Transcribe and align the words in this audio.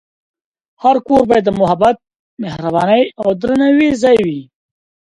هر 0.83 0.95
کور 1.07 1.21
باید 1.29 1.43
د 1.45 1.51
محبت، 1.61 1.95
مهربانۍ، 2.43 3.03
او 3.19 3.27
درناوي 3.41 3.89
ځای 4.03 4.17
وي. 4.27 4.41